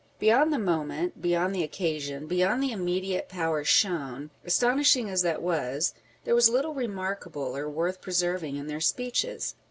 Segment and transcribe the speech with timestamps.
[0.17, 5.43] Beyond the moment, beyond the occasion, beyond the immediate power shown, astonish ing as that
[5.43, 5.93] was,
[6.23, 9.53] there was little remarkable or worth pre serving in their speeches.